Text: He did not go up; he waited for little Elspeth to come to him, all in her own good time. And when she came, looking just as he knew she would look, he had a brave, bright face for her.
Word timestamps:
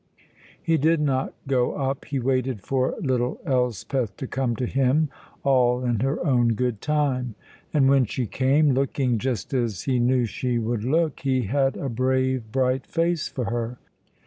He 0.59 0.79
did 0.79 0.99
not 0.99 1.31
go 1.47 1.73
up; 1.75 2.05
he 2.05 2.17
waited 2.19 2.61
for 2.63 2.95
little 3.01 3.39
Elspeth 3.45 4.17
to 4.17 4.25
come 4.25 4.55
to 4.55 4.65
him, 4.65 5.09
all 5.43 5.85
in 5.85 5.99
her 5.99 6.25
own 6.25 6.53
good 6.55 6.81
time. 6.81 7.35
And 7.71 7.87
when 7.87 8.05
she 8.05 8.25
came, 8.25 8.71
looking 8.73 9.19
just 9.19 9.53
as 9.53 9.83
he 9.83 9.99
knew 9.99 10.25
she 10.25 10.57
would 10.57 10.83
look, 10.83 11.19
he 11.19 11.43
had 11.43 11.77
a 11.77 11.87
brave, 11.87 12.51
bright 12.51 12.87
face 12.87 13.27
for 13.27 13.51
her. 13.51 13.77